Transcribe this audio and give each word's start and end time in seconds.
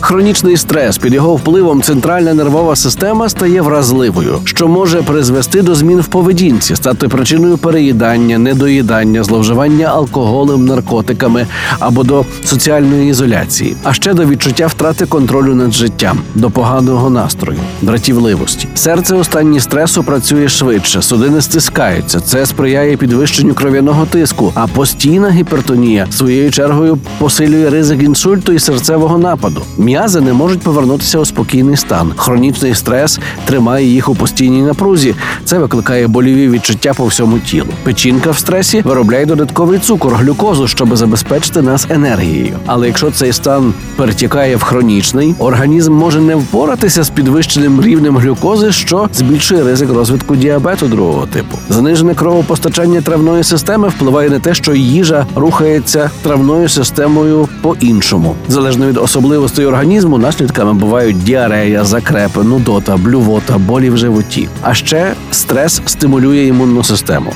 Хронічний 0.00 0.56
стрес 0.56 0.98
під 0.98 1.14
його 1.14 1.34
впливом 1.34 1.82
центральна 1.82 2.34
нервова 2.34 2.76
система 2.76 3.28
стає 3.28 3.62
вразливою, 3.62 4.38
що 4.44 4.68
може 4.68 5.02
призвести 5.02 5.62
до 5.62 5.74
змін 5.74 6.00
в 6.00 6.06
поведінці, 6.06 6.76
стати 6.76 7.08
причиною 7.08 7.58
переїдання, 7.58 8.38
недоїдання, 8.38 9.24
зловживання 9.24 9.86
алкоголем, 9.86 10.64
наркотиками 10.64 11.46
або 11.78 12.02
до 12.02 12.24
соціальної 12.44 13.10
ізоляції, 13.10 13.76
а 13.84 13.92
ще 13.92 14.14
до 14.14 14.24
відчуття 14.24 14.66
втрати 14.66 15.06
контролю 15.06 15.54
над 15.54 15.72
життям, 15.72 16.18
до 16.34 16.50
поганого 16.50 17.10
настрою, 17.10 17.58
дратівливості. 17.82 18.68
Серце 18.74 19.16
у 19.16 19.24
стані 19.24 19.60
стресу 19.60 20.02
працює 20.02 20.48
швидше, 20.48 21.02
судини 21.02 21.40
стискаються. 21.40 22.20
Це 22.20 22.46
сприяє 22.46 22.96
підвищенню 22.96 23.54
кров'яного 23.54 24.06
тиску, 24.06 24.52
а 24.54 24.66
постійна 24.66 25.30
гіпертонія 25.30 26.06
своєю 26.10 26.50
чергою 26.50 26.98
посилює 27.18 27.70
ризик 27.70 28.02
інсульту 28.02 28.52
і 28.52 28.58
серцевого 28.58 29.18
нападу. 29.18 29.62
М'язи 30.00 30.20
не 30.20 30.32
можуть 30.32 30.60
повернутися 30.60 31.18
у 31.18 31.24
спокійний 31.24 31.76
стан. 31.76 32.12
Хронічний 32.16 32.74
стрес 32.74 33.20
тримає 33.44 33.86
їх 33.86 34.08
у 34.08 34.14
постійній 34.14 34.62
напрузі. 34.62 35.14
Це 35.44 35.58
викликає 35.58 36.06
боліві 36.06 36.48
відчуття 36.48 36.92
по 36.96 37.06
всьому 37.06 37.38
тілу. 37.38 37.66
Печінка 37.82 38.30
в 38.30 38.38
стресі 38.38 38.82
виробляє 38.84 39.26
додатковий 39.26 39.78
цукор, 39.78 40.14
глюкозу, 40.14 40.66
щоб 40.66 40.96
забезпечити 40.96 41.62
нас 41.62 41.86
енергією. 41.90 42.56
Але 42.66 42.86
якщо 42.86 43.10
цей 43.10 43.32
стан 43.32 43.74
перетікає 43.96 44.56
в 44.56 44.62
хронічний, 44.62 45.34
організм 45.38 45.92
може 45.92 46.20
не 46.20 46.36
впоратися 46.36 47.02
з 47.02 47.10
підвищеним 47.10 47.82
рівнем 47.82 48.16
глюкози, 48.16 48.72
що 48.72 49.08
збільшує 49.14 49.64
ризик 49.64 49.90
розвитку 49.90 50.36
діабету 50.36 50.86
другого 50.86 51.26
типу. 51.26 51.58
Занижене 51.68 52.14
кровопостачання 52.14 53.00
травної 53.00 53.44
системи 53.44 53.88
впливає 53.88 54.30
на 54.30 54.38
те, 54.38 54.54
що 54.54 54.74
їжа 54.74 55.26
рухається 55.34 56.10
травною 56.22 56.68
системою 56.68 57.48
по-іншому, 57.62 58.34
залежно 58.48 58.86
від 58.86 58.96
особливостей 58.96 59.66
організму, 59.66 59.79
наслідками 59.84 60.74
бувають 60.74 61.24
діарея, 61.24 61.84
закрепи, 61.84 62.42
нудота, 62.42 62.96
блювота, 62.96 63.58
болі 63.58 63.90
в 63.90 63.96
животі. 63.96 64.48
А 64.62 64.74
ще 64.74 65.12
стрес 65.30 65.82
стимулює 65.86 66.46
імунну 66.46 66.84
систему. 66.84 67.32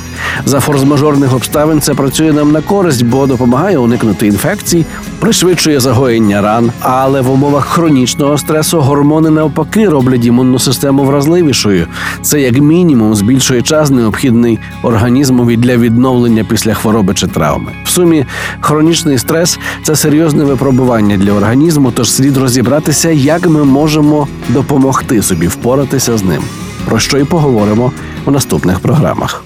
За 0.47 0.59
форс-мажорних 0.59 1.35
обставин 1.35 1.81
це 1.81 1.95
працює 1.95 2.33
нам 2.33 2.53
на 2.53 2.61
користь, 2.61 3.05
бо 3.05 3.27
допомагає 3.27 3.79
уникнути 3.79 4.27
інфекцій, 4.27 4.87
пришвидшує 5.21 5.81
загоєння 5.81 6.43
ран. 6.43 6.73
Але 6.81 7.21
в 7.21 7.31
умовах 7.31 7.65
хронічного 7.65 8.39
стресу 8.39 8.81
гормони 8.81 9.31
навпаки 9.31 9.89
роблять 9.89 10.25
імунну 10.25 10.59
систему 10.59 11.05
вразливішою. 11.05 11.87
Це 12.23 12.41
як 12.41 12.59
мінімум 12.59 13.15
збільшує 13.15 13.63
час, 13.63 13.91
необхідний 13.91 14.59
організмові 14.83 15.57
для 15.57 15.77
відновлення 15.77 16.45
після 16.45 16.75
хвороби 16.75 17.15
чи 17.15 17.27
травми. 17.27 17.73
В 17.85 17.89
сумі 17.89 18.27
хронічний 18.61 19.19
стрес 19.19 19.59
це 19.83 19.97
серйозне 19.97 20.45
випробування 20.45 21.17
для 21.17 21.33
організму, 21.33 21.93
тож 21.97 22.11
слід 22.11 22.34
розібратися, 22.37 23.11
як 23.11 23.47
ми 23.47 23.65
можемо 23.65 24.29
допомогти 24.49 25.23
собі 25.23 25.47
впоратися 25.47 26.19
з 26.19 26.23
ним. 26.23 26.43
Про 26.85 26.99
що 26.99 27.19
й 27.19 27.25
поговоримо 27.25 27.93
у 28.25 28.31
наступних 28.31 28.81
програмах. 28.81 29.45